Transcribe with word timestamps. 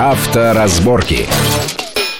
Авторазборки. 0.00 1.28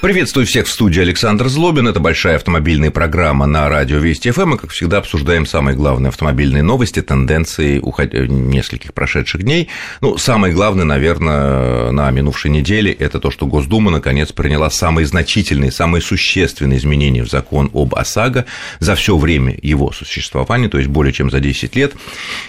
Приветствую 0.00 0.46
всех 0.46 0.66
в 0.66 0.70
студии 0.70 1.02
Александр 1.02 1.48
Злобин. 1.48 1.86
Это 1.86 2.00
большая 2.00 2.36
автомобильная 2.36 2.90
программа 2.90 3.44
на 3.44 3.68
радио 3.68 3.98
Вести 3.98 4.30
ФМ. 4.30 4.48
Мы, 4.48 4.56
как 4.56 4.70
всегда, 4.70 4.96
обсуждаем 4.96 5.44
самые 5.44 5.76
главные 5.76 6.08
автомобильные 6.08 6.62
новости, 6.62 7.02
тенденции 7.02 7.78
уход... 7.80 8.14
нескольких 8.14 8.94
прошедших 8.94 9.42
дней. 9.42 9.68
Ну, 10.00 10.16
самое 10.16 10.54
главное, 10.54 10.86
наверное, 10.86 11.90
на 11.90 12.10
минувшей 12.12 12.50
неделе– 12.50 12.90
это 12.98 13.20
то, 13.20 13.30
что 13.30 13.44
Госдума, 13.44 13.90
наконец, 13.90 14.32
приняла 14.32 14.70
самые 14.70 15.04
значительные, 15.04 15.70
самые 15.70 16.00
существенные 16.00 16.78
изменения 16.78 17.22
в 17.22 17.28
закон 17.28 17.70
об 17.74 17.94
ОСАГО 17.94 18.46
за 18.78 18.94
все 18.94 19.18
время 19.18 19.58
его 19.60 19.92
существования, 19.92 20.70
то 20.70 20.78
есть 20.78 20.88
более 20.88 21.12
чем 21.12 21.30
за 21.30 21.40
10 21.40 21.76
лет. 21.76 21.92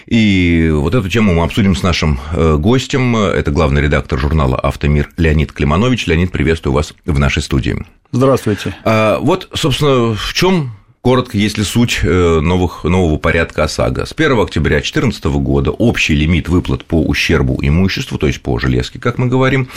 И 0.05 0.71
вот 0.73 0.95
эту 0.95 1.09
тему 1.09 1.33
мы 1.33 1.43
обсудим 1.43 1.75
с 1.75 1.83
нашим 1.83 2.17
э, 2.31 2.55
гостем. 2.55 3.17
Это 3.17 3.51
главный 3.51 3.81
редактор 3.81 4.17
журнала 4.17 4.57
«Автомир» 4.57 5.09
Леонид 5.17 5.51
Климанович. 5.51 6.07
Леонид, 6.07 6.31
приветствую 6.31 6.73
вас 6.73 6.93
в 7.05 7.19
нашей 7.19 7.40
нашей 7.41 7.45
студии. 7.45 7.75
Здравствуйте. 8.11 8.75
А, 8.83 9.19
вот, 9.19 9.49
собственно, 9.53 10.15
в 10.15 10.33
чем 10.33 10.71
Коротко, 11.01 11.35
если 11.35 11.63
суть 11.63 12.01
э, 12.03 12.39
новых, 12.41 12.83
нового 12.83 13.17
порядка 13.17 13.63
ОСАГО. 13.63 14.05
С 14.05 14.13
1 14.15 14.39
октября 14.39 14.75
2014 14.75 15.23
года 15.25 15.71
общий 15.71 16.13
лимит 16.13 16.47
выплат 16.47 16.85
по 16.85 17.01
ущербу 17.01 17.57
имуществу, 17.59 18.19
то 18.19 18.27
есть 18.27 18.39
по 18.41 18.59
железке, 18.59 18.99
как 18.99 19.17
мы 19.17 19.25
говорим, 19.25 19.67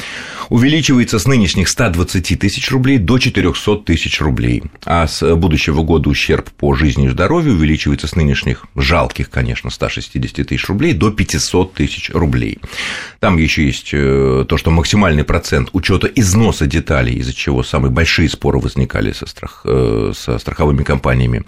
увеличивается 0.51 1.19
с 1.19 1.27
нынешних 1.27 1.71
120 1.71 2.39
тысяч 2.39 2.71
рублей 2.71 2.99
до 2.99 3.19
400 3.19 3.77
тысяч 3.87 4.21
рублей, 4.21 4.65
а 4.85 5.07
с 5.07 5.35
будущего 5.35 5.83
года 5.83 6.11
ущерб 6.11 6.51
по 6.51 6.75
жизни 6.75 7.07
и 7.07 7.09
здоровью 7.09 7.55
увеличивается 7.55 8.07
с 8.07 8.17
нынешних 8.17 8.67
жалких, 8.77 9.31
конечно, 9.31 9.71
160 9.71 10.47
тысяч 10.47 10.69
рублей 10.69 10.93
до 10.93 11.11
500 11.11 11.73
тысяч 11.73 12.11
рублей. 12.11 12.59
Там 13.21 13.39
еще 13.39 13.65
есть 13.65 13.95
э, 13.95 14.45
то, 14.47 14.59
что 14.59 14.71
максимальный 14.71 15.25
процент 15.25 15.71
учета 15.73 16.07
износа 16.07 16.67
деталей, 16.67 17.15
из-за 17.15 17.33
чего 17.33 17.63
самые 17.63 17.91
большие 17.91 18.29
споры 18.29 18.59
возникали 18.59 19.13
со, 19.13 19.25
страх... 19.25 19.63
Э, 19.65 20.13
со 20.15 20.39
страховыми 20.39 20.83
компаниями, 20.83 21.14
компаниями, 21.15 21.45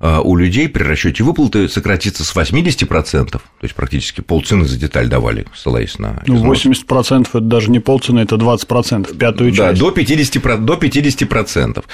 а, 0.00 0.20
у 0.20 0.36
людей 0.36 0.68
при 0.68 0.82
расчете 0.82 1.22
выплаты 1.22 1.68
сократится 1.68 2.24
с 2.24 2.34
80%, 2.34 3.30
то 3.30 3.40
есть 3.62 3.74
практически 3.74 4.20
полцены 4.20 4.64
за 4.64 4.78
деталь 4.78 5.08
давали, 5.08 5.46
ссылаясь 5.54 5.98
на 5.98 6.22
Ну, 6.26 6.44
80% 6.44 7.28
это 7.28 7.40
даже 7.40 7.70
не 7.70 7.80
полцены, 7.80 8.20
это 8.20 8.36
20%, 8.36 9.16
пятую 9.16 9.52
часть. 9.52 9.80
Да, 9.80 9.86
до 9.86 9.90
50%. 9.90 10.58
До 10.58 10.74
50%. 10.74 11.84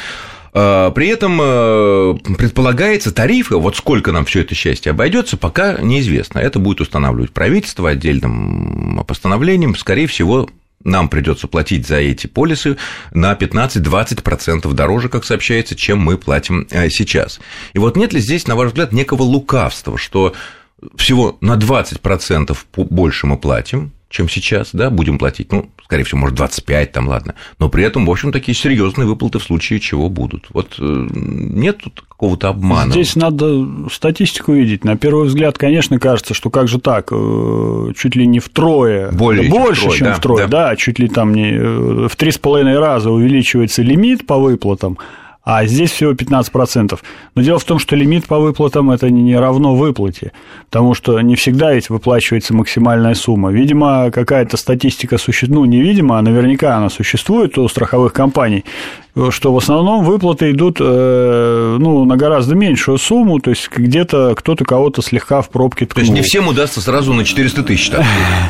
А, 0.52 0.90
при 0.90 1.08
этом 1.08 1.38
э, 1.40 2.14
предполагается 2.36 3.12
тарифы, 3.12 3.56
вот 3.56 3.76
сколько 3.76 4.10
нам 4.10 4.24
все 4.24 4.40
это 4.40 4.54
счастье 4.54 4.90
обойдется, 4.90 5.36
пока 5.36 5.78
неизвестно. 5.80 6.40
Это 6.40 6.58
будет 6.58 6.80
устанавливать 6.80 7.30
правительство 7.30 7.90
отдельным 7.90 9.04
постановлением, 9.06 9.76
скорее 9.76 10.08
всего, 10.08 10.48
нам 10.82 11.08
придется 11.08 11.46
платить 11.46 11.86
за 11.86 11.96
эти 11.96 12.26
полисы 12.26 12.76
на 13.12 13.32
15-20% 13.34 14.72
дороже, 14.72 15.08
как 15.08 15.24
сообщается, 15.24 15.76
чем 15.76 15.98
мы 15.98 16.16
платим 16.16 16.66
э, 16.70 16.88
сейчас. 16.88 17.40
И 17.74 17.78
вот 17.78 17.96
нет 17.96 18.12
ли 18.12 18.20
здесь, 18.20 18.46
на 18.46 18.56
ваш 18.56 18.68
взгляд, 18.68 18.92
некого 18.92 19.22
лукавства, 19.22 19.98
что 19.98 20.34
всего 20.96 21.36
на 21.40 21.56
20% 21.56 22.56
больше 22.74 23.26
мы 23.26 23.36
платим, 23.36 23.92
чем 24.10 24.28
сейчас, 24.28 24.70
да, 24.72 24.90
будем 24.90 25.18
платить, 25.18 25.52
ну, 25.52 25.70
скорее 25.84 26.02
всего, 26.02 26.20
может, 26.20 26.36
25 26.36 26.92
там, 26.92 27.08
ладно, 27.08 27.36
но 27.60 27.68
при 27.68 27.84
этом, 27.84 28.04
в 28.04 28.10
общем, 28.10 28.32
такие 28.32 28.56
серьезные 28.56 29.06
выплаты 29.06 29.38
в 29.38 29.42
случае 29.42 29.78
чего 29.78 30.08
будут. 30.08 30.46
Вот 30.50 30.74
э, 30.80 31.08
нет 31.12 31.78
тут 31.78 32.02
какого-то 32.08 32.48
обмана. 32.48 32.90
Здесь 32.90 33.14
надо 33.14 33.66
статистику 33.90 34.52
видеть. 34.52 34.84
На 34.84 34.96
первый 34.96 35.28
взгляд, 35.28 35.56
конечно, 35.58 36.00
кажется, 36.00 36.34
что 36.34 36.50
как 36.50 36.66
же 36.66 36.80
так, 36.80 37.10
э, 37.12 37.92
чуть 37.96 38.16
ли 38.16 38.26
не 38.26 38.40
втрое, 38.40 39.12
Более 39.12 39.48
да, 39.48 39.56
больше, 39.56 39.82
чем, 39.82 39.90
втрое, 39.90 39.98
чем 39.98 40.06
да, 40.08 40.14
втрое, 40.14 40.48
да. 40.48 40.68
да, 40.70 40.76
чуть 40.76 40.98
ли 40.98 41.08
там 41.08 41.32
не 41.32 41.52
э, 41.52 42.08
в 42.08 42.16
три 42.16 42.32
с 42.32 42.38
половиной 42.38 42.80
раза 42.80 43.10
увеличивается 43.10 43.82
лимит 43.82 44.26
по 44.26 44.38
выплатам, 44.38 44.98
а 45.42 45.64
здесь 45.66 45.90
всего 45.90 46.12
15%. 46.12 46.98
Но 47.34 47.42
дело 47.42 47.58
в 47.58 47.64
том, 47.64 47.78
что 47.78 47.96
лимит 47.96 48.26
по 48.26 48.38
выплатам 48.38 48.90
это 48.90 49.10
не 49.10 49.36
равно 49.36 49.74
выплате, 49.74 50.32
потому 50.66 50.94
что 50.94 51.20
не 51.20 51.34
всегда 51.34 51.72
ведь 51.72 51.88
выплачивается 51.88 52.54
максимальная 52.54 53.14
сумма. 53.14 53.50
Видимо, 53.50 54.10
какая-то 54.10 54.56
статистика 54.56 55.18
существует, 55.18 55.50
ну, 55.50 55.64
невидимо, 55.64 56.18
а 56.18 56.22
наверняка 56.22 56.76
она 56.76 56.90
существует 56.90 57.56
у 57.58 57.68
страховых 57.68 58.12
компаний, 58.12 58.64
что 59.30 59.52
в 59.52 59.56
основном 59.56 60.04
выплаты 60.04 60.52
идут 60.52 60.76
э, 60.80 61.76
ну, 61.78 62.04
на 62.04 62.16
гораздо 62.16 62.54
меньшую 62.54 62.98
сумму, 62.98 63.40
то 63.40 63.50
есть 63.50 63.68
где-то 63.74 64.34
кто-то 64.36 64.64
кого-то 64.64 65.02
слегка 65.02 65.42
в 65.42 65.48
пробке 65.48 65.86
ткнул. 65.86 65.94
То 65.94 66.00
есть 66.00 66.12
не 66.12 66.22
всем 66.22 66.48
удастся 66.48 66.80
сразу 66.80 67.12
на 67.12 67.24
400 67.24 67.62
тысяч. 67.62 67.90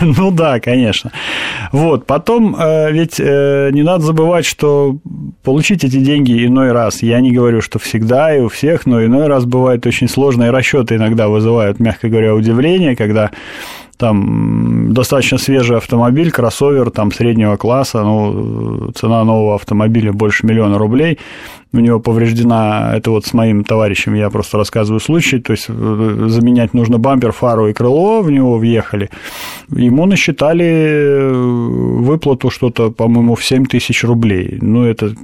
Ну 0.03 0.31
да, 0.31 0.61
конечно. 0.61 1.13
Вот, 1.73 2.07
потом 2.07 2.57
э, 2.59 2.93
ведь 2.93 3.19
э, 3.19 3.71
не 3.73 3.83
надо 3.83 4.05
забывать, 4.05 4.45
что 4.45 4.97
получить 5.51 5.83
эти 5.83 5.97
деньги 5.97 6.47
иной 6.47 6.71
раз, 6.71 7.03
я 7.03 7.21
не 7.21 7.33
говорю, 7.33 7.61
что 7.61 7.81
всегда 7.81 8.33
и 8.33 8.39
у 8.39 8.49
всех, 8.49 8.87
но 8.87 9.05
иной 9.05 9.27
раз 9.27 9.47
бывает 9.47 9.85
очень 9.85 10.07
сложно, 10.07 10.45
и 10.45 10.51
расчеты 10.51 10.95
иногда 10.95 11.27
вызывают, 11.27 11.81
мягко 11.81 12.09
говоря, 12.09 12.37
удивление, 12.37 12.95
когда 12.95 13.33
там 14.01 14.95
достаточно 14.95 15.39
свежий 15.39 15.77
автомобиль, 15.77 16.31
кроссовер 16.33 16.91
там 16.91 17.13
среднего 17.13 17.57
класса, 17.57 18.03
ну, 18.03 18.91
цена 18.95 19.25
нового 19.25 19.55
автомобиля 19.55 20.13
больше 20.13 20.47
миллиона 20.47 20.79
рублей, 20.79 21.19
у 21.73 21.81
него 21.81 22.01
повреждена, 22.01 22.93
это 22.97 23.11
вот 23.11 23.27
с 23.27 23.35
моим 23.35 23.63
товарищем 23.63 24.15
я 24.15 24.31
просто 24.31 24.57
рассказываю 24.57 25.01
случай, 25.01 25.39
то 25.39 25.53
есть 25.53 25.67
э, 25.69 26.27
заменять 26.29 26.75
нужно 26.75 26.99
бампер, 26.99 27.33
фару 27.33 27.69
и 27.69 27.75
крыло, 27.75 28.23
в 28.23 28.31
него 28.31 28.57
въехали, 28.57 29.11
ему 29.69 30.07
насчитали 30.07 30.65
э, 30.65 31.33
выплату 31.33 32.51
что-то, 32.51 32.91
по-моему, 32.91 33.35
в 33.35 33.45
7 33.45 33.67
тысяч 33.67 34.03
рублей, 34.03 34.59
ну, 34.63 34.85
это 34.85 35.15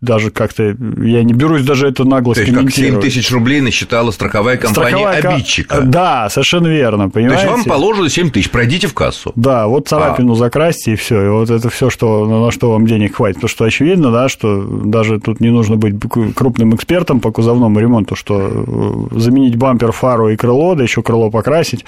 даже 0.00 0.30
как-то, 0.30 0.62
я 0.62 1.24
не 1.24 1.32
берусь 1.32 1.62
даже 1.62 1.88
это 1.88 2.04
нагло 2.04 2.34
То 2.34 2.42
есть, 2.42 2.54
как 2.54 2.70
7 2.70 3.00
тысяч 3.00 3.32
рублей 3.32 3.60
насчитала 3.60 4.12
страховая 4.12 4.56
компания 4.56 4.90
страховая 4.90 5.34
обидчика. 5.34 5.80
Да, 5.80 6.28
совершенно 6.30 6.68
верно, 6.68 7.10
понимаете? 7.10 7.46
То 7.46 7.54
есть, 7.54 7.66
вам 7.66 7.76
положено 7.76 8.08
7 8.08 8.30
тысяч, 8.30 8.50
пройдите 8.50 8.86
в 8.86 8.94
кассу. 8.94 9.32
Да, 9.34 9.66
вот 9.66 9.88
царапину 9.88 10.34
а. 10.34 10.36
закрасьте, 10.36 10.92
и 10.92 10.96
все, 10.96 11.26
и 11.26 11.28
вот 11.28 11.50
это 11.50 11.68
все, 11.68 11.90
что, 11.90 12.26
на 12.26 12.52
что 12.52 12.70
вам 12.70 12.86
денег 12.86 13.16
хватит. 13.16 13.36
Потому 13.36 13.48
что 13.48 13.64
очевидно, 13.64 14.12
да, 14.12 14.28
что 14.28 14.62
даже 14.62 15.18
тут 15.18 15.40
не 15.40 15.50
нужно 15.50 15.76
быть 15.76 15.94
крупным 16.34 16.76
экспертом 16.76 17.20
по 17.20 17.32
кузовному 17.32 17.80
ремонту, 17.80 18.14
что 18.14 19.08
э, 19.12 19.18
заменить 19.18 19.56
бампер, 19.56 19.90
фару 19.90 20.28
и 20.28 20.36
крыло, 20.36 20.76
да 20.76 20.84
еще 20.84 21.02
крыло 21.02 21.30
покрасить. 21.30 21.84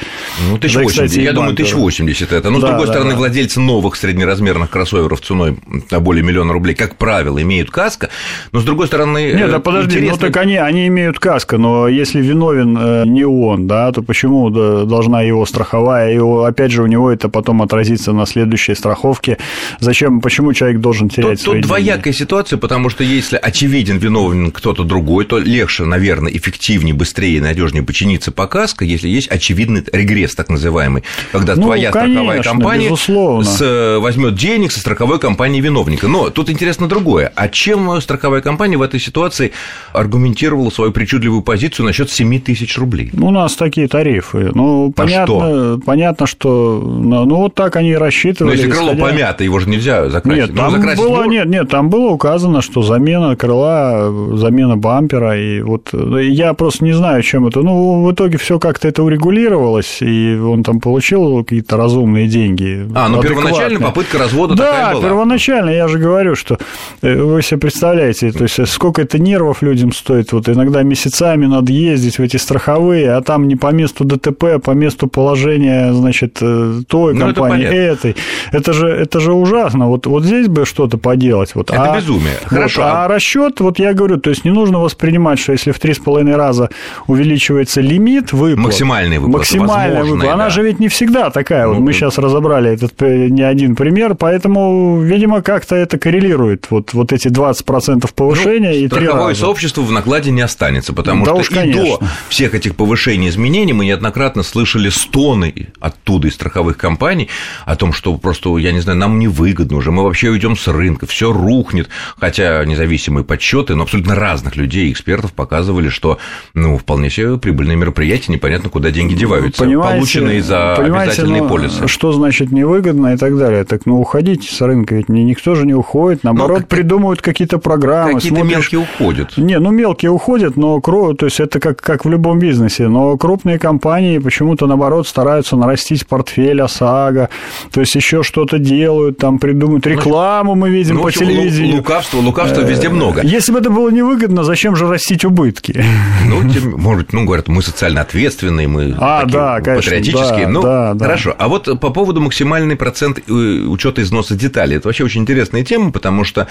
Ну, 0.49 0.56
1080, 0.56 0.75
да, 0.75 0.84
кстати, 1.04 1.20
я 1.25 1.32
думаю, 1.32 1.53
1080 1.53 2.32
это. 2.32 2.50
Но, 2.50 2.59
да, 2.59 2.66
с 2.66 2.70
другой 2.70 2.87
да, 2.87 2.93
стороны, 2.93 3.10
да. 3.12 3.16
владельцы 3.19 3.60
новых 3.60 3.94
среднеразмерных 3.94 4.69
кроссоверов 4.69 5.20
ценой 5.20 5.56
более 6.00 6.25
миллиона 6.25 6.53
рублей, 6.53 6.75
как 6.75 6.97
правило, 6.97 7.41
имеют 7.41 7.70
каску, 7.70 8.00
каска. 8.00 8.11
Но 8.53 8.61
с 8.61 8.65
другой 8.65 8.87
стороны. 8.87 9.33
Нет, 9.33 9.50
да 9.50 9.61
подожди, 9.61 9.97
интересно... 9.97 10.16
ну 10.21 10.33
так 10.33 10.37
они, 10.43 10.56
они 10.56 10.87
имеют 10.88 11.19
каска, 11.19 11.59
но 11.59 11.88
если 11.88 12.21
виновен 12.21 12.77
э, 12.77 13.05
не 13.06 13.25
он, 13.25 13.66
да, 13.66 13.93
то 13.93 14.03
почему 14.03 14.50
должна 14.50 15.22
его 15.22 15.47
страховая, 15.47 16.12
его, 16.12 16.44
опять 16.44 16.72
же, 16.72 16.83
у 16.83 16.87
него 16.87 17.11
это 17.11 17.28
потом 17.28 17.62
отразится 17.62 18.12
на 18.12 18.27
следующей 18.27 18.75
страховке. 18.75 19.38
Зачем, 19.81 20.21
почему 20.21 20.53
человек 20.53 20.81
должен 20.81 21.09
терять 21.09 21.38
тут, 21.38 21.41
свои 21.41 21.61
Тут 21.61 21.69
двоякая 21.69 22.05
деньги? 22.05 22.16
ситуация, 22.16 22.59
потому 22.59 22.88
что 22.91 23.05
если 23.05 23.37
очевиден 23.37 23.99
виновен 23.99 24.50
кто-то 24.50 24.84
другой, 24.84 25.25
то 25.25 25.38
легче, 25.38 25.84
наверное, 25.84 26.32
эффективнее, 26.32 26.94
быстрее 26.94 27.37
и 27.37 27.41
надежнее 27.41 27.82
починиться 27.82 28.32
по 28.32 28.47
каско, 28.47 28.84
если 28.84 29.09
есть 29.09 29.28
очевидный 29.28 29.84
регресс, 29.93 30.34
так 30.34 30.49
называемый, 30.49 31.03
когда 31.32 31.55
ну, 31.56 31.62
твоя 31.62 31.91
конечно, 31.91 32.15
страховая 32.15 32.43
компания 32.43 32.84
безусловно. 32.87 33.44
с, 33.44 33.99
возьмет 34.00 34.34
денег 34.34 34.72
со 34.72 34.81
страховой 34.81 35.19
компании 35.19 35.61
виновника. 35.61 36.09
Но 36.09 36.31
тут 36.31 36.50
интересно 36.50 36.88
другое. 36.88 37.32
А 37.34 37.49
чем 37.49 37.89
страховая 37.98 38.40
компания 38.40 38.76
в 38.76 38.82
этой 38.82 39.00
ситуации 39.00 39.52
аргументировала 39.92 40.70
свою 40.70 40.92
причудливую 40.92 41.42
позицию 41.42 41.86
насчет 41.86 42.10
7 42.10 42.40
тысяч 42.40 42.78
рублей. 42.78 43.10
Ну, 43.12 43.28
у 43.28 43.30
нас 43.30 43.56
такие 43.56 43.88
тарифы. 43.88 44.50
Ну, 44.54 44.90
а 44.90 44.92
понятно, 44.92 45.24
что? 45.24 45.80
понятно, 45.84 46.26
что 46.26 46.80
ну, 46.84 47.24
ну, 47.24 47.36
вот 47.36 47.54
так 47.54 47.76
они 47.76 47.90
и 47.90 47.94
рассчитывали. 47.94 48.52
Но 48.52 48.56
если 48.56 48.70
крыло 48.70 48.92
исходя... 48.92 49.04
помято, 49.04 49.44
его 49.44 49.58
же 49.58 49.69
нельзя 49.69 50.08
закрасить. 50.08 50.48
Нет, 50.48 50.56
там 50.56 50.70
закрасить 50.70 51.02
было, 51.02 51.25
нет, 51.25 51.46
нет, 51.46 51.69
там 51.69 51.90
было 51.90 52.10
указано, 52.10 52.62
что 52.62 52.82
замена 52.82 53.37
крыла, 53.37 54.12
замена 54.36 54.76
бампера, 54.76 55.38
и 55.38 55.62
вот 55.62 55.93
я 55.93 56.54
просто 56.54 56.84
не 56.84 56.93
знаю, 56.93 57.22
чем 57.22 57.46
это. 57.46 57.62
Ну, 57.62 58.04
в 58.04 58.12
итоге 58.12 58.38
все 58.38 58.58
как-то 58.58 58.88
это 58.88 59.02
урегулировалось, 59.02 59.98
и 60.00 60.36
он 60.36 60.62
там 60.62 60.81
получил 60.81 61.43
какие-то 61.43 61.76
разумные 61.76 62.28
деньги. 62.28 62.86
А, 62.94 63.08
ну 63.08 63.20
первоначально 63.22 63.81
попытка 63.81 64.19
развода 64.19 64.54
да, 64.54 64.66
такая 64.66 64.93
была. 64.93 65.02
Да, 65.02 65.08
первоначально, 65.08 65.70
я 65.70 65.88
же 65.88 65.98
говорю, 65.98 66.34
что 66.34 66.58
э, 67.02 67.14
вы 67.14 67.43
себе 67.43 67.58
представляете, 67.58 67.80
представляете, 67.81 68.31
то 68.32 68.43
есть 68.43 68.69
сколько 68.69 69.00
это 69.00 69.19
нервов 69.19 69.62
людям 69.62 69.93
стоит, 69.93 70.32
вот 70.32 70.50
иногда 70.50 70.82
месяцами 70.82 71.47
надо 71.47 71.73
ездить 71.73 72.19
в 72.19 72.23
эти 72.23 72.37
страховые, 72.37 73.12
а 73.12 73.23
там 73.23 73.49
не 73.49 73.56
по 73.56 73.69
месту 73.73 74.05
ДТП, 74.05 74.44
а 74.44 74.59
по 74.59 74.73
месту 74.73 75.09
положения, 75.09 75.91
значит, 75.94 76.37
э, 76.43 76.82
той 76.87 77.15
ну, 77.15 77.21
компании, 77.21 77.65
это 77.65 78.09
этой. 78.09 78.17
Это 78.53 78.75
же, 78.75 78.87
это 78.87 79.19
же 79.21 79.32
ужасно. 79.32 79.87
Вот, 79.87 80.06
вот 80.06 80.25
здесь 80.25 80.49
бы 80.49 80.67
что-то 80.67 80.99
поделать. 80.99 81.55
Вот. 81.55 81.71
Это 81.71 81.93
а, 81.93 81.97
безумие. 81.97 82.35
Хорошо. 82.44 82.82
Вот, 82.82 82.91
а 82.91 83.09
расчет, 83.09 83.61
вот 83.61 83.79
я 83.79 83.94
говорю, 83.94 84.19
то 84.19 84.29
есть 84.29 84.44
не 84.44 84.50
нужно 84.50 84.81
воспринимать, 84.81 85.38
что 85.38 85.53
если 85.53 85.73
в 85.73 85.79
три 85.79 85.94
с 85.94 85.99
половиной 85.99 86.37
раза 86.37 86.69
увеличивается 87.06 87.81
лимит 87.81 88.35
выплат, 88.35 88.67
максимальный 88.67 89.19
выплат, 89.19 89.38
максимальная 89.38 90.03
выплата, 90.03 90.27
да. 90.27 90.35
она 90.35 90.50
же 90.50 90.62
ведь 90.62 90.81
не 90.81 90.88
всегда 90.88 91.31
такая. 91.31 91.67
Ну, 91.67 91.75
вот 91.75 91.81
мы 91.81 91.94
сейчас 91.94 92.19
разобрали 92.19 92.73
этот 92.73 92.93
э, 93.00 93.29
не 93.29 93.43
один 93.43 93.75
пример, 93.75 94.17
поэтому, 94.17 95.00
видимо, 95.00 95.41
как-то 95.41 95.77
это 95.77 95.99
коррелирует. 95.99 96.67
Вот, 96.71 96.93
вот 96.93 97.15
эти 97.15 97.29
20% 97.29 97.69
повышения 98.14 98.70
ну, 98.70 98.76
и 98.76 98.88
три 98.88 99.06
раза. 99.06 99.40
сообщество 99.40 99.82
в 99.82 99.93
накладе 99.93 100.31
не 100.31 100.40
останется, 100.40 100.93
потому 100.93 101.25
да 101.25 101.32
что 101.32 101.40
уж, 101.40 101.50
и 101.50 101.55
конечно. 101.55 101.82
до 101.82 102.06
всех 102.28 102.55
этих 102.55 102.76
повышений 102.76 103.28
изменений 103.28 103.72
мы 103.72 103.84
неоднократно 103.84 104.43
слышали 104.43 104.88
стоны 104.88 105.69
оттуда 105.81 106.28
из 106.28 106.34
страховых 106.34 106.76
компаний 106.76 107.28
о 107.67 107.76
том, 107.76 107.93
что 107.93 108.17
просто, 108.17 108.56
я 108.58 108.72
не 108.72 108.81
знаю, 108.81 108.99
нам 108.99 109.19
невыгодно 109.19 109.76
уже, 109.76 109.90
мы 109.90 110.02
вообще 110.05 110.28
уйдем 110.28 110.56
с 110.56 110.67
рынка, 110.69 111.06
все 111.06 111.32
рухнет, 111.32 111.88
хотя 112.19 112.64
независимые 112.64 113.25
подсчеты, 113.25 113.75
но 113.75 113.84
абсолютно 113.84 114.14
разных 114.14 114.56
людей, 114.56 114.90
экспертов 114.90 115.32
показывали, 115.32 115.88
что 115.88 116.19
ну, 116.55 116.78
вполне 116.78 117.11
себе 117.11 117.38
прибыльные 117.38 117.76
мероприятия, 117.76 118.32
непонятно, 118.32 118.70
куда 118.70 118.90
деньги 118.90 119.14
деваются, 119.14 119.64
понимаете, 119.64 119.94
полученные 119.94 120.43
за 120.43 120.75
обязательные 120.75 121.43
ну, 121.43 121.49
полисы. 121.49 121.88
Что 121.88 122.12
значит 122.12 122.50
невыгодно 122.50 123.14
и 123.14 123.17
так 123.17 123.37
далее? 123.38 123.64
Так, 123.64 123.87
ну, 123.87 124.00
уходите 124.00 124.52
с 124.52 124.61
рынка, 124.61 124.94
ведь 124.94 125.08
никто 125.08 125.55
же 125.55 125.67
не 125.67 125.75
уходит, 125.75 126.25
наоборот, 126.25 126.50
ну, 126.50 126.56
как... 126.56 126.69
придумывают 126.69 127.22
какие-то 127.22 127.58
программы. 127.60 128.14
Какие-то 128.14 128.40
смотришь... 128.40 128.72
мелкие 128.72 128.80
уходят. 128.80 129.36
Не, 129.36 129.58
ну, 129.58 129.70
мелкие 129.70 130.10
уходят, 130.10 130.56
но, 130.56 130.80
то 130.80 131.26
есть, 131.26 131.40
это 131.40 131.60
как, 131.60 131.80
как 131.80 132.04
в 132.04 132.08
любом 132.08 132.38
бизнесе, 132.38 132.88
но 132.88 133.16
крупные 133.16 133.58
компании 133.58 134.18
почему-то, 134.18 134.66
наоборот, 134.66 135.06
стараются 135.06 135.56
нарастить 135.56 136.06
портфель 136.06 136.62
ОСАГО, 136.62 137.28
то 137.72 137.80
есть, 137.80 137.94
еще 137.94 138.22
что-то 138.22 138.58
делают, 138.58 139.18
там 139.18 139.38
придумают 139.38 139.86
рекламу, 139.86 140.54
мы 140.54 140.70
видим 140.70 140.96
ну, 140.96 141.02
по 141.02 141.12
телевидению. 141.12 141.76
Лукавства, 141.76 142.18
лукавства 142.18 142.62
везде 142.62 142.88
э, 142.88 142.90
много. 142.90 143.22
Если 143.22 143.52
бы 143.52 143.58
это 143.58 143.70
было 143.70 143.90
невыгодно, 143.90 144.44
зачем 144.44 144.76
же 144.76 144.88
растить 144.88 145.24
убытки? 145.24 145.84
Ну, 146.26 146.42
может, 146.76 147.12
ну, 147.12 147.24
говорят, 147.24 147.48
мы 147.48 147.62
социально 147.62 148.00
ответственные, 148.00 148.68
мы 148.68 148.94
а, 148.98 149.22
такие 149.22 149.38
да, 149.38 149.60
конечно, 149.60 149.90
патриотические. 149.90 150.46
Да, 150.46 150.48
ну, 150.48 150.62
да, 150.62 150.96
хорошо. 150.98 151.34
А 151.38 151.48
вот 151.48 151.80
по 151.80 151.90
поводу 151.90 152.20
максимальный 152.20 152.76
процент 152.76 153.18
э, 153.18 153.32
учета 153.32 154.02
износа 154.02 154.34
деталей, 154.34 154.76
это 154.76 154.88
вообще 154.88 155.04
очень 155.04 155.22
интересная 155.22 155.64
тема, 155.64 155.92
потому 155.92 156.24
что, 156.24 156.46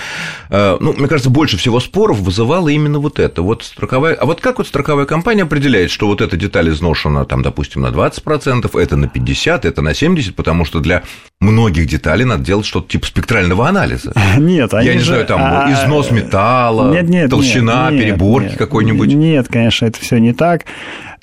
э, 0.50 0.78
ну, 0.80 0.94
мне 1.00 1.10
кажется, 1.10 1.30
больше 1.30 1.58
всего 1.58 1.80
споров 1.80 2.20
вызывало 2.20 2.70
именно 2.70 3.00
вот 3.00 3.20
это. 3.20 3.42
Вот 3.42 3.64
страховая... 3.64 4.16
А 4.16 4.26
вот 4.26 4.42
как 4.42 4.58
вот 4.58 4.68
страховая 4.68 5.06
компания 5.06 5.44
определяет, 5.44 5.92
что 5.92 6.08
вот 6.08 6.22
эта 6.22 6.38
деталь 6.38 6.70
изношена, 6.70 7.26
там, 7.26 7.42
допустим, 7.42 7.82
на 7.82 7.88
20%, 7.88 8.80
это 8.80 8.96
на 8.96 9.06
50%, 9.06 9.68
это 9.68 9.82
на 9.82 9.90
70%, 9.90 10.34
потому 10.34 10.66
что 10.66 10.80
для 10.80 11.04
многих 11.40 11.88
деталей 11.88 12.26
надо 12.26 12.44
делать 12.44 12.66
что-то 12.66 12.90
типа 12.90 13.08
спектрального 13.08 13.68
анализа. 13.68 14.14
Нет, 14.38 14.74
они 14.74 14.88
Я 14.88 14.94
не 14.94 15.00
же... 15.00 15.06
знаю, 15.06 15.26
там 15.26 15.42
а... 15.42 15.72
износ 15.72 16.12
металла, 16.12 16.92
нет, 16.92 17.10
нет, 17.10 17.30
толщина 17.30 17.90
нет, 17.92 18.02
переборки 18.02 18.56
какой-нибудь. 18.56 19.10
Нет, 19.14 19.48
конечно, 19.48 19.86
это 19.86 20.00
все 20.00 20.18
не 20.18 20.34
так. 20.34 20.66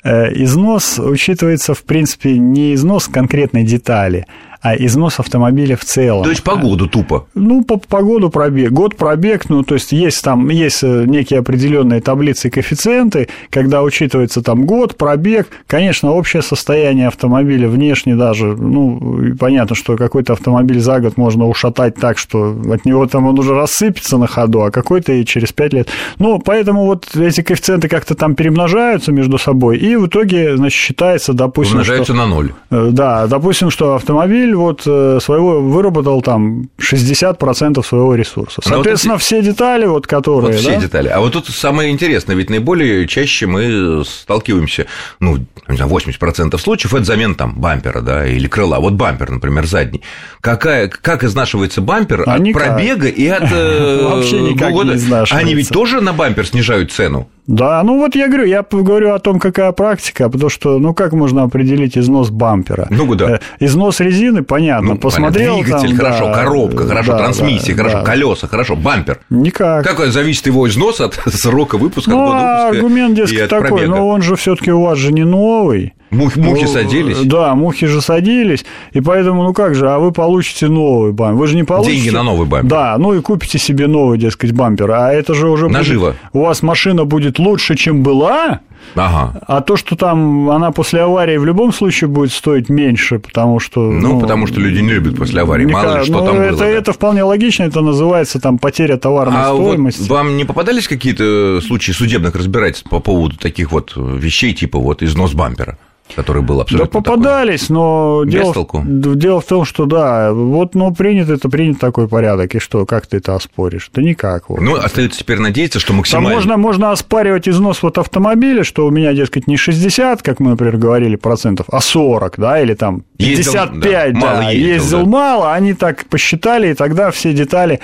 Э, 0.03 0.31
износ 0.33 0.99
учитывается, 0.99 1.73
в 1.73 1.83
принципе, 1.83 2.37
не 2.37 2.73
износ 2.73 3.07
конкретной 3.07 3.63
детали, 3.63 4.25
а 4.61 4.75
износ 4.75 5.19
автомобиля 5.19 5.75
в 5.77 5.85
целом. 5.85 6.23
То 6.23 6.29
есть 6.29 6.43
погоду 6.43 6.87
тупо? 6.87 7.27
Ну, 7.35 7.63
по 7.63 7.77
погоду 7.77 8.29
пробег. 8.29 8.71
Год 8.71 8.95
пробег, 8.95 9.49
ну, 9.49 9.63
то 9.63 9.75
есть 9.75 9.91
есть 9.91 10.23
там 10.23 10.49
есть 10.49 10.83
э, 10.83 11.05
некие 11.05 11.39
определенные 11.39 12.01
таблицы 12.01 12.47
и 12.47 12.51
коэффициенты, 12.51 13.27
когда 13.49 13.83
учитывается 13.83 14.41
там 14.41 14.65
год, 14.65 14.97
пробег, 14.97 15.47
конечно, 15.67 16.11
общее 16.11 16.41
состояние 16.41 17.07
автомобиля 17.07 17.67
внешне 17.67 18.15
даже, 18.15 18.55
ну, 18.55 19.35
понятно, 19.39 19.75
что 19.75 19.95
какой-то 19.95 20.33
автомобиль 20.33 20.79
за 20.79 20.99
год 20.99 21.17
можно 21.17 21.47
ушатать 21.47 21.95
так, 21.95 22.17
что 22.17 22.55
от 22.71 22.85
него 22.85 23.05
там 23.07 23.27
он 23.27 23.39
уже 23.39 23.53
рассыпется 23.53 24.17
на 24.17 24.27
ходу, 24.27 24.63
а 24.63 24.71
какой-то 24.71 25.13
и 25.13 25.25
через 25.25 25.51
5 25.51 25.73
лет. 25.73 25.89
Ну, 26.19 26.39
поэтому 26.39 26.85
вот 26.85 27.15
эти 27.15 27.41
коэффициенты 27.41 27.87
как-то 27.87 28.15
там 28.15 28.35
перемножаются 28.35 29.11
между 29.11 29.37
собой, 29.37 29.77
и 29.77 29.95
в 29.95 30.07
итоге, 30.07 30.57
значит, 30.57 30.79
считается, 30.79 31.33
допустим... 31.33 31.75
Умножаются 31.75 32.13
что, 32.13 32.21
на 32.21 32.27
ноль. 32.27 32.51
Э, 32.69 32.89
да, 32.91 33.27
допустим, 33.27 33.69
что 33.69 33.95
автомобиль 33.95 34.46
автомобиль 34.47 34.55
вот 34.55 34.83
э, 34.85 35.19
своего 35.21 35.61
выработал 35.61 36.21
там 36.21 36.69
60% 36.79 37.85
своего 37.85 38.15
ресурса. 38.15 38.61
Ну, 38.65 38.71
Соответственно, 38.71 39.13
вот 39.13 39.21
эти... 39.21 39.25
все 39.25 39.41
детали, 39.41 39.85
вот 39.85 40.07
которые. 40.07 40.51
Вот 40.53 40.59
все 40.59 40.75
да? 40.75 40.81
детали. 40.81 41.07
А 41.09 41.19
вот 41.19 41.33
тут 41.33 41.47
самое 41.47 41.91
интересное, 41.91 42.35
ведь 42.35 42.49
наиболее 42.49 43.07
чаще 43.07 43.47
мы 43.47 44.03
сталкиваемся, 44.05 44.87
ну, 45.19 45.37
не 45.67 45.77
знаю, 45.77 45.91
80% 45.91 46.57
случаев 46.57 46.93
это 46.93 47.03
замена 47.03 47.35
там 47.35 47.53
бампера, 47.55 48.01
да, 48.01 48.25
или 48.25 48.47
крыла. 48.47 48.79
Вот 48.79 48.93
бампер, 48.93 49.31
например, 49.31 49.65
задний. 49.65 50.01
Какая, 50.41 50.87
как 50.87 51.23
изнашивается 51.23 51.81
бампер 51.81 52.23
а 52.25 52.35
от 52.35 52.41
никак. 52.41 52.63
пробега 52.63 53.07
и 53.07 53.27
от 53.27 53.51
э, 53.51 54.07
Вообще 54.09 54.41
никак 54.41 54.71
года? 54.71 54.95
не 54.95 55.35
Они 55.35 55.53
ведь 55.53 55.69
тоже 55.69 56.01
на 56.01 56.13
бампер 56.13 56.45
снижают 56.45 56.91
цену? 56.91 57.29
Да, 57.47 57.81
ну 57.83 57.97
вот 57.97 58.13
я 58.13 58.27
говорю, 58.27 58.45
я 58.45 58.65
говорю 58.69 59.13
о 59.13 59.19
том, 59.19 59.39
какая 59.39 59.71
практика, 59.71 60.29
потому 60.29 60.49
что, 60.49 60.79
ну 60.79 60.93
как 60.93 61.13
можно 61.13 61.43
определить 61.43 61.97
износ 61.97 62.29
бампера? 62.29 62.87
Ну 62.89 63.15
да. 63.15 63.35
Э, 63.35 63.39
износ 63.59 64.01
резины, 64.01 64.43
понятно, 64.43 64.95
ну, 64.95 64.97
посмотрел 64.97 65.53
понятно. 65.53 65.79
Двигатель, 65.79 65.97
там, 65.97 66.05
хорошо, 66.05 66.25
да, 66.25 66.33
коробка, 66.33 66.87
хорошо, 66.87 67.11
да, 67.13 67.17
трансмиссия, 67.19 67.73
да, 67.73 67.83
хорошо, 67.83 67.97
да. 67.99 68.03
колеса, 68.03 68.47
хорошо, 68.47 68.75
бампер. 68.75 69.19
Никак. 69.29 69.85
Как 69.85 70.11
зависит 70.11 70.45
его 70.47 70.67
износ 70.67 70.99
от 70.99 71.13
срока 71.33 71.77
выпуска, 71.77 72.11
ну, 72.11 72.23
от 72.23 72.27
года 72.27 72.37
выпуска 72.39 72.67
аргумент, 72.67 73.15
дескать, 73.15 73.49
такой, 73.49 73.69
пробега. 73.69 73.95
но 73.95 74.07
он 74.09 74.21
же 74.21 74.35
все 74.35 74.55
таки 74.55 74.71
у 74.71 74.81
вас 74.81 74.97
же 74.97 75.13
не 75.13 75.23
новый. 75.23 75.93
Мух, 76.09 76.37
мухи 76.37 76.63
ну, 76.63 76.67
садились? 76.67 77.19
Да, 77.25 77.53
мухи 77.55 77.85
же 77.85 78.01
садились, 78.01 78.65
и 78.93 79.01
поэтому, 79.01 79.43
ну 79.43 79.53
как 79.53 79.75
же, 79.75 79.89
а 79.89 79.99
вы 79.99 80.11
получите 80.11 80.67
новый 80.67 81.11
бампер. 81.11 81.37
Вы 81.37 81.47
же 81.47 81.55
не 81.55 81.63
получите... 81.63 81.95
Деньги 81.95 82.09
на 82.09 82.23
новый 82.23 82.47
бампер. 82.47 82.69
Да, 82.69 82.97
ну 82.97 83.13
и 83.13 83.21
купите 83.21 83.57
себе 83.57 83.87
новый, 83.87 84.17
дескать, 84.17 84.53
бампер, 84.53 84.91
а 84.91 85.11
это 85.11 85.33
же 85.33 85.49
уже... 85.49 85.67
Наживо. 85.67 86.07
Будет... 86.07 86.19
У 86.33 86.41
вас 86.41 86.61
машина 86.61 87.03
будет 87.05 87.39
лучше, 87.39 87.75
чем 87.75 88.03
была, 88.03 88.61
Ага. 88.95 89.41
А 89.47 89.61
то, 89.61 89.75
что 89.75 89.95
там 89.95 90.49
она 90.49 90.71
после 90.71 91.01
аварии 91.01 91.37
в 91.37 91.45
любом 91.45 91.73
случае 91.73 92.07
будет 92.07 92.31
стоить 92.31 92.69
меньше, 92.69 93.19
потому 93.19 93.59
что... 93.59 93.81
Ну, 93.81 94.13
ну 94.13 94.19
потому 94.19 94.47
что 94.47 94.59
люди 94.59 94.79
не 94.79 94.93
любят 94.93 95.17
после 95.17 95.41
аварии, 95.41 95.65
мало 95.65 95.99
ли 95.99 96.03
что 96.03 96.13
ну, 96.13 96.25
там 96.25 96.35
это, 96.37 96.51
было. 96.51 96.59
Да. 96.59 96.67
Это 96.67 96.93
вполне 96.93 97.23
логично, 97.23 97.63
это 97.63 97.81
называется 97.81 98.39
там 98.39 98.57
потеря 98.57 98.97
товарной 98.97 99.39
а 99.39 99.53
стоимости. 99.53 100.01
Вот 100.01 100.09
вам 100.09 100.37
не 100.37 100.45
попадались 100.45 100.87
какие-то 100.87 101.59
случаи 101.61 101.91
судебных 101.91 102.35
разбирательств 102.35 102.89
по 102.89 102.99
поводу 102.99 103.37
таких 103.37 103.71
вот 103.71 103.93
вещей, 103.95 104.53
типа 104.53 104.79
вот 104.79 105.03
износ 105.03 105.33
бампера? 105.33 105.77
Который 106.15 106.41
был 106.41 106.61
абсолютно 106.61 106.87
Да 106.87 106.91
попадались, 106.91 107.67
такой. 107.67 107.75
но 107.75 108.21
Без 108.25 108.33
дело, 108.33 108.53
толку. 108.53 108.83
дело 108.85 109.41
в 109.41 109.45
том, 109.45 109.65
что 109.65 109.85
да, 109.85 110.33
вот, 110.33 110.75
ну, 110.75 110.93
принят 110.93 111.29
это, 111.29 111.49
принят 111.49 111.79
такой 111.79 112.07
порядок, 112.07 112.55
и 112.55 112.59
что, 112.59 112.85
как 112.85 113.07
ты 113.07 113.17
это 113.17 113.35
оспоришь? 113.35 113.89
Да 113.93 114.01
никак. 114.01 114.49
Вот. 114.49 114.61
Ну, 114.61 114.75
остается 114.75 115.19
теперь 115.19 115.39
надеяться, 115.39 115.79
что 115.79 115.93
максимально... 115.93 116.29
Там 116.29 116.35
можно, 116.35 116.57
можно 116.57 116.91
оспаривать 116.91 117.47
износ 117.47 117.83
вот 117.83 117.97
автомобиля, 117.97 118.63
что 118.63 118.85
у 118.85 118.91
меня, 118.91 119.13
дескать, 119.13 119.47
не 119.47 119.57
60, 119.57 120.21
как 120.21 120.39
мы, 120.39 120.51
например, 120.51 120.77
говорили, 120.77 121.15
процентов, 121.15 121.67
а 121.71 121.81
40, 121.81 122.39
да, 122.39 122.61
или 122.61 122.73
там 122.73 123.03
55, 123.17 123.37
ездил, 123.37 123.81
да, 123.81 124.19
да, 124.19 124.19
мало 124.19 124.49
ездил, 124.49 124.73
ездил 124.73 124.99
да. 124.99 125.05
мало, 125.05 125.53
они 125.53 125.73
так 125.73 126.05
посчитали, 126.05 126.71
и 126.71 126.73
тогда 126.73 127.11
все 127.11 127.33
детали 127.33 127.79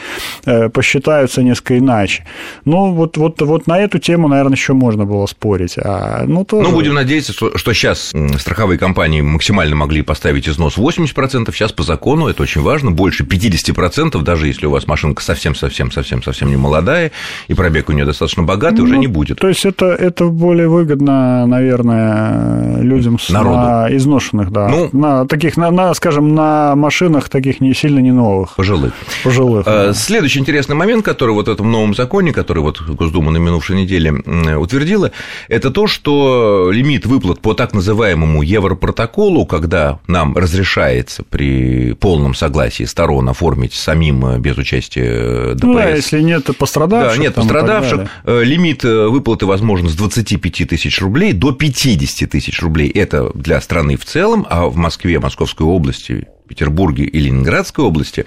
э, 0.46 0.70
посчитаются 0.70 1.44
несколько 1.44 1.78
иначе. 1.78 2.26
Ну, 2.66 2.94
вот, 2.94 3.18
вот, 3.18 3.42
вот 3.42 3.68
на 3.68 3.80
эту 3.80 4.00
тему, 4.00 4.28
наверное, 4.28 4.56
еще 4.56 4.74
можно 4.74 5.06
было 5.06 5.26
спорить. 5.26 5.76
А, 5.78 6.24
ну, 6.26 6.46
тоже... 6.46 6.70
ну, 6.70 6.76
будем 6.76 6.94
надеяться, 6.94 7.34
что, 7.34 7.58
что 7.58 7.74
сейчас 7.74 8.13
страховые 8.38 8.78
компании 8.78 9.22
максимально 9.22 9.76
могли 9.76 10.02
поставить 10.02 10.48
износ 10.48 10.78
80%, 10.78 11.52
сейчас 11.52 11.72
по 11.72 11.84
закону, 11.84 12.28
это 12.28 12.44
очень 12.44 12.62
важно, 12.62 12.92
больше 12.92 13.24
50%, 13.24 14.22
даже 14.22 14.48
если 14.48 14.68
у 14.68 14.72
вас 14.72 14.88
машинка 14.88 15.24
совсем-совсем-совсем-совсем 15.24 16.50
не 16.50 16.58
молодая, 16.58 17.12
и 17.48 17.54
пробег 17.54 17.90
у 17.90 17.94
нее 17.94 18.06
достаточно 18.06 18.44
богатый, 18.44 18.80
ну, 18.80 18.84
уже 18.84 18.98
не 18.98 19.08
будет. 19.08 19.40
То 19.40 19.48
есть 19.48 19.66
это, 19.66 19.88
это 19.88 20.26
более 20.26 20.68
выгодно, 20.68 21.46
наверное, 21.48 22.82
людям 22.82 23.20
с 23.20 23.30
Народу. 23.30 23.58
на 23.58 23.96
изношенных, 23.96 24.52
да, 24.52 24.68
ну, 24.68 24.90
на 24.92 25.28
таких, 25.28 25.58
на, 25.58 25.72
на, 25.72 25.94
скажем, 25.94 26.36
на 26.36 26.76
машинах 26.76 27.30
таких 27.30 27.62
не 27.62 27.74
сильно 27.74 28.00
не 28.00 28.12
новых. 28.12 28.56
Пожилых. 28.56 28.94
Пожилых. 29.24 29.66
А, 29.68 29.88
да. 29.88 29.94
Следующий 29.94 30.40
интересный 30.40 30.76
момент, 30.76 31.04
который 31.04 31.32
вот 31.32 31.48
в 31.48 31.52
этом 31.52 31.72
новом 31.72 31.96
законе, 31.96 32.32
который 32.32 32.60
вот 32.60 32.82
Госдума 32.82 33.32
на 33.32 33.38
минувшей 33.38 33.76
неделе 33.76 34.12
утвердила, 34.56 35.12
это 35.48 35.72
то, 35.72 35.88
что 35.88 36.70
лимит 36.72 37.06
выплат 37.06 37.40
по 37.40 37.54
так 37.54 37.74
называемому 38.04 38.42
Европротоколу, 38.42 39.46
когда 39.46 40.00
нам 40.08 40.36
разрешается 40.36 41.24
при 41.24 41.94
полном 41.94 42.36
согласии 42.36 42.84
сторон 42.84 43.30
оформить 43.30 43.74
самим 43.74 44.26
э, 44.26 44.40
без 44.40 44.58
участия 44.58 45.06
э, 45.06 45.54
ДПС. 45.56 45.64
Ну, 45.64 45.78
а 45.78 45.90
если 45.90 46.22
нет 46.22 46.50
пострадавших. 46.58 47.18
Да, 47.18 47.24
нет 47.24 47.36
пострадавших. 47.36 48.10
Э, 48.26 48.44
лимит 48.44 48.84
выплаты 48.84 49.46
возможен 49.46 49.88
с 49.88 49.96
25 49.96 50.68
тысяч 50.68 51.02
рублей 51.02 51.32
до 51.32 51.54
50 51.54 52.30
тысяч 52.30 52.62
рублей. 52.62 52.90
Это 52.90 53.32
для 53.36 53.62
страны 53.62 53.96
в 53.96 54.04
целом, 54.04 54.46
а 54.50 54.66
в 54.66 54.76
Москве, 54.76 55.20
Московской 55.20 55.66
области 55.66 56.28
Петербурге 56.50 57.06
и 57.06 57.20
Ленинградской 57.20 57.86
области, 57.86 58.26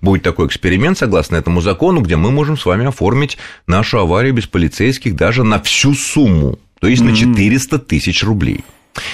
будет 0.00 0.22
такой 0.22 0.46
эксперимент, 0.46 0.96
согласно 0.96 1.36
этому 1.36 1.60
закону, 1.60 2.00
где 2.00 2.16
мы 2.16 2.30
можем 2.30 2.56
с 2.56 2.64
вами 2.64 2.86
оформить 2.86 3.36
нашу 3.66 3.98
аварию 3.98 4.32
без 4.32 4.46
полицейских 4.46 5.14
даже 5.14 5.44
на 5.44 5.60
всю 5.60 5.92
сумму, 5.92 6.58
то 6.80 6.88
есть 6.88 7.02
mm-hmm. 7.02 7.26
на 7.26 7.36
400 7.36 7.78
тысяч 7.80 8.24
рублей. 8.24 8.64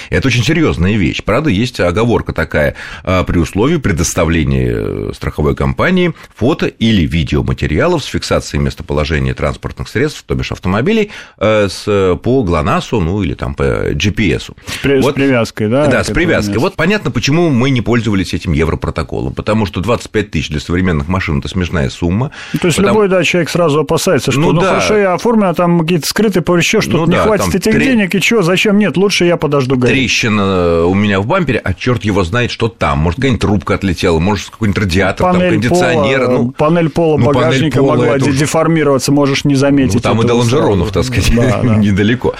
Это 0.09 0.27
очень 0.27 0.43
серьезная 0.43 0.93
вещь. 0.93 1.23
Правда, 1.23 1.49
есть 1.49 1.79
оговорка 1.79 2.33
такая 2.33 2.75
а, 3.03 3.23
при 3.23 3.39
условии 3.39 3.77
предоставления 3.77 4.73
э, 4.75 5.11
страховой 5.13 5.55
компании 5.55 6.13
фото 6.35 6.67
или 6.67 7.05
видеоматериалов 7.05 8.03
с 8.03 8.07
фиксацией 8.07 8.61
местоположения 8.61 9.33
транспортных 9.33 9.87
средств, 9.87 10.23
то 10.25 10.35
бишь 10.35 10.51
автомобилей, 10.51 11.11
э, 11.37 11.67
с, 11.69 12.15
по 12.21 12.43
ГЛОНАССу, 12.43 12.99
ну 12.99 13.21
или 13.23 13.33
там 13.33 13.55
по 13.55 13.91
GPS. 13.91 14.53
При, 14.81 15.01
вот, 15.01 15.11
с 15.11 15.15
привязкой, 15.15 15.69
да? 15.69 15.87
Да, 15.87 16.03
с 16.03 16.11
привязкой. 16.11 16.55
Место. 16.55 16.59
Вот 16.61 16.75
понятно, 16.75 17.11
почему 17.11 17.49
мы 17.49 17.69
не 17.69 17.81
пользовались 17.81 18.33
этим 18.33 18.53
европротоколом, 18.53 19.33
потому 19.33 19.65
что 19.65 19.81
25 19.81 20.31
тысяч 20.31 20.49
для 20.49 20.59
современных 20.59 21.07
машин– 21.07 21.39
это 21.39 21.47
смешная 21.47 21.89
сумма. 21.89 22.31
Ну, 22.53 22.59
то 22.59 22.67
есть, 22.67 22.77
потому... 22.77 23.03
любой 23.03 23.09
да, 23.09 23.23
человек 23.23 23.49
сразу 23.49 23.81
опасается, 23.81 24.31
что 24.31 24.41
ну, 24.41 24.51
ну 24.51 24.61
да. 24.61 24.67
хорошо, 24.67 24.97
я 24.97 25.13
оформлю, 25.13 25.49
а 25.49 25.53
там 25.53 25.79
какие-то 25.79 26.07
скрытые 26.07 26.43
еще 26.57 26.81
что-то, 26.81 26.97
ну, 26.97 27.05
не 27.05 27.13
да, 27.13 27.23
хватит 27.23 27.55
этих 27.55 27.73
три... 27.73 27.85
денег, 27.85 28.15
и 28.15 28.21
чего, 28.21 28.41
зачем? 28.41 28.77
Нет, 28.77 28.97
лучше 28.97 29.25
я 29.25 29.37
подожду 29.37 29.74
горит. 29.77 29.95
Трещина 29.95 30.85
у 30.85 30.93
меня 30.93 31.19
в 31.19 31.25
бампере, 31.25 31.59
а 31.59 31.73
черт 31.73 32.03
его 32.03 32.23
знает, 32.23 32.51
что 32.51 32.67
там. 32.67 32.99
Может, 32.99 33.17
какая-нибудь 33.17 33.41
трубка 33.41 33.75
отлетела, 33.75 34.19
может, 34.19 34.49
какой-нибудь 34.49 34.83
радиатор, 34.83 35.31
панель 35.31 35.41
там, 35.41 35.61
кондиционер. 35.61 36.25
Пола, 36.25 36.37
ну, 36.37 36.51
панель 36.51 36.89
пола 36.89 37.17
ну, 37.17 37.25
багажника 37.25 37.77
панель 37.79 37.89
пола, 37.89 38.11
могла 38.11 38.17
деформироваться, 38.19 39.11
можешь 39.11 39.45
не 39.45 39.55
заметить. 39.55 39.95
Ну, 39.95 39.99
там 39.99 40.21
и 40.21 40.25
до 40.25 40.33
лонжеронов, 40.33 40.91
так 40.91 41.03
сказать, 41.03 41.33
да, 41.35 41.61
да. 41.63 41.75
недалеко. 41.75 42.35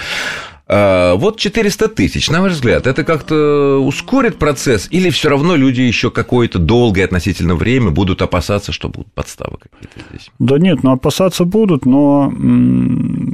А, 0.68 1.14
вот 1.14 1.38
400 1.38 1.88
тысяч, 1.88 2.28
на 2.28 2.42
ваш 2.42 2.54
взгляд, 2.54 2.88
это 2.88 3.04
как-то 3.04 3.78
ускорит 3.84 4.36
процесс 4.36 4.88
или 4.90 5.10
все 5.10 5.28
равно 5.28 5.54
люди 5.54 5.82
еще 5.82 6.10
какое-то 6.10 6.58
долгое 6.58 7.04
относительно 7.04 7.54
время 7.54 7.92
будут 7.92 8.20
опасаться, 8.20 8.72
что 8.72 8.88
будут 8.88 9.12
подставы 9.12 9.58
какие-то 9.58 10.00
здесь? 10.10 10.30
Да 10.40 10.58
нет, 10.58 10.82
ну 10.82 10.90
опасаться 10.90 11.44
будут, 11.44 11.86
но 11.86 12.32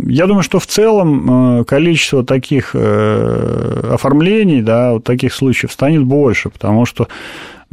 я 0.07 0.27
думаю, 0.27 0.43
что 0.43 0.59
в 0.59 0.67
целом 0.67 1.61
э, 1.61 1.65
количество 1.65 2.23
таких 2.23 2.73
э, 2.75 3.91
оформлений, 3.95 4.61
да, 4.61 4.93
вот 4.93 5.05
таких 5.05 5.33
случаев 5.33 5.73
станет 5.73 6.05
больше, 6.05 6.51
потому 6.51 6.85
что 6.85 7.09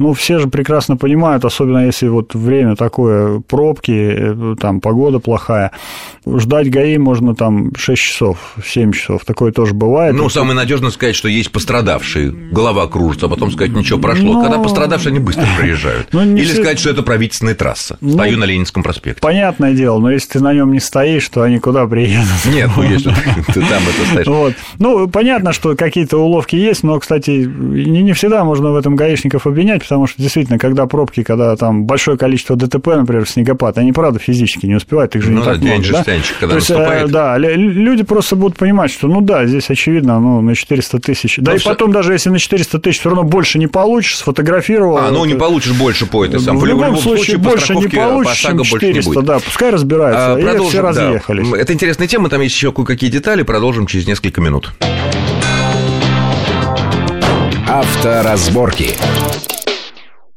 ну, 0.00 0.14
все 0.14 0.38
же 0.38 0.48
прекрасно 0.48 0.96
понимают, 0.96 1.44
особенно 1.44 1.84
если 1.84 2.08
вот 2.08 2.34
время 2.34 2.74
такое, 2.74 3.40
пробки, 3.40 3.92
э, 3.92 4.56
там 4.58 4.80
погода 4.80 5.18
плохая, 5.18 5.72
ждать 6.26 6.70
ГАИ 6.70 6.96
можно 6.96 7.34
там 7.34 7.72
6 7.76 8.02
часов, 8.02 8.54
7 8.64 8.92
часов, 8.92 9.26
такое 9.26 9.52
тоже 9.52 9.74
бывает. 9.74 10.14
Ну, 10.14 10.30
самое 10.30 10.54
надежно 10.54 10.90
сказать, 10.90 11.14
что 11.14 11.28
есть 11.28 11.52
пострадавшие, 11.52 12.30
голова 12.30 12.86
кружится, 12.88 13.26
а 13.26 13.28
потом 13.28 13.52
сказать, 13.52 13.74
ничего 13.74 13.98
прошло. 13.98 14.32
Но... 14.32 14.42
Когда 14.42 14.58
пострадавшие, 14.58 15.10
они 15.10 15.18
быстро 15.18 15.44
приезжают. 15.58 16.08
Ну, 16.12 16.22
Или 16.22 16.44
все... 16.44 16.54
сказать, 16.54 16.78
что 16.78 16.88
это 16.88 17.02
правительственная 17.02 17.54
трасса, 17.54 17.98
ну, 18.00 18.14
стою 18.14 18.38
на 18.38 18.44
Ленинском 18.44 18.82
проспекте. 18.82 19.20
Понятное 19.20 19.74
дело, 19.74 19.98
но 19.98 20.10
если 20.10 20.30
ты 20.30 20.40
на 20.40 20.54
нем 20.54 20.72
не 20.72 20.80
стоишь, 20.80 21.28
то 21.28 21.42
они 21.42 21.58
куда 21.58 21.86
приедут? 21.86 22.26
Нет, 22.46 22.70
ну, 22.74 22.84
если 22.84 23.10
ты 23.48 23.60
там 23.60 23.82
это 23.82 24.10
стоишь. 24.12 24.26
Вот. 24.26 24.54
Ну, 24.78 25.08
понятно, 25.08 25.52
что 25.52 25.76
какие-то 25.76 26.16
уловки 26.16 26.56
есть, 26.56 26.84
но, 26.84 26.98
кстати, 26.98 27.30
не, 27.30 28.00
не 28.00 28.14
всегда 28.14 28.44
можно 28.44 28.70
в 28.70 28.76
этом 28.76 28.96
гаишников 28.96 29.46
обвинять, 29.46 29.89
потому 29.90 30.06
что 30.06 30.22
действительно, 30.22 30.56
когда 30.56 30.86
пробки, 30.86 31.24
когда 31.24 31.56
там 31.56 31.84
большое 31.84 32.16
количество 32.16 32.54
ДТП, 32.54 32.86
например, 32.94 33.28
снегопад, 33.28 33.76
они, 33.76 33.90
правда, 33.90 34.20
физически 34.20 34.66
не 34.66 34.76
успевают, 34.76 35.16
их 35.16 35.22
же 35.24 35.32
ну, 35.32 35.40
не 35.40 35.44
да, 35.44 35.52
так 35.54 35.62
много. 35.62 35.82
Да? 35.90 36.04
когда 36.04 36.12
То 36.12 36.54
есть, 36.54 36.70
наступает. 36.70 37.08
Э, 37.08 37.12
да, 37.12 37.38
люди 37.38 38.04
просто 38.04 38.36
будут 38.36 38.56
понимать, 38.56 38.92
что, 38.92 39.08
ну 39.08 39.20
да, 39.20 39.46
здесь 39.46 39.68
очевидно, 39.68 40.20
ну, 40.20 40.42
на 40.42 40.54
400 40.54 41.00
тысяч. 41.00 41.38
Да, 41.38 41.56
и 41.56 41.58
все... 41.58 41.70
потом, 41.70 41.90
даже 41.90 42.12
если 42.12 42.30
на 42.30 42.38
400 42.38 42.78
тысяч 42.78 43.00
все 43.00 43.08
равно 43.08 43.24
больше 43.24 43.58
не 43.58 43.66
получишь, 43.66 44.18
сфотографировал. 44.18 44.98
А, 44.98 45.10
ну, 45.10 45.24
не 45.24 45.34
получишь 45.34 45.72
больше 45.72 46.06
по 46.06 46.24
этой 46.24 46.38
самой. 46.38 46.60
В, 46.60 46.62
в 46.62 46.66
любом 46.66 46.96
случае, 46.96 47.16
случае 47.16 47.38
больше 47.38 47.74
не 47.74 47.88
получишь, 47.88 48.38
чем 48.38 48.62
400, 48.62 49.10
не 49.10 49.26
да, 49.26 49.40
пускай 49.40 49.70
разбираются, 49.70 50.34
а, 50.34 50.38
и 50.38 50.42
продолжим, 50.42 50.68
все 50.68 50.80
разъехались. 50.82 51.48
Да. 51.48 51.58
Это 51.58 51.72
интересная 51.72 52.06
тема, 52.06 52.28
там 52.28 52.40
есть 52.42 52.54
еще 52.54 52.70
кое-какие 52.70 53.10
детали, 53.10 53.42
продолжим 53.42 53.88
через 53.88 54.06
несколько 54.06 54.40
минут. 54.40 54.72
Авторазборки. 57.68 58.96